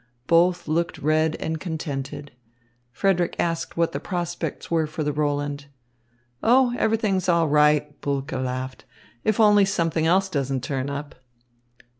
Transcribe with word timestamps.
Both 0.25 0.67
looked 0.67 0.97
red 0.97 1.35
and 1.35 1.59
contented. 1.59 2.31
Frederick 2.91 3.35
asked 3.37 3.77
what 3.77 3.91
the 3.91 3.99
prospects 3.99 4.71
were 4.71 4.87
for 4.87 5.03
the 5.03 5.13
Roland. 5.13 5.67
"Oh, 6.41 6.73
everything's 6.75 7.29
all 7.29 7.47
right," 7.47 8.01
Bulke 8.01 8.31
laughed, 8.31 8.83
"if 9.23 9.39
only 9.39 9.63
something 9.63 10.07
else 10.07 10.27
doesn't 10.27 10.63
turn 10.63 10.89
up." 10.89 11.13